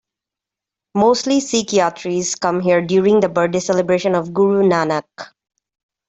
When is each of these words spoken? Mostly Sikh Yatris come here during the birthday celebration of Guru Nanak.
Mostly 0.95 1.39
Sikh 1.39 1.73
Yatris 1.73 2.33
come 2.39 2.59
here 2.61 2.81
during 2.81 3.19
the 3.19 3.29
birthday 3.29 3.59
celebration 3.59 4.15
of 4.15 4.33
Guru 4.33 4.67
Nanak. 4.67 5.03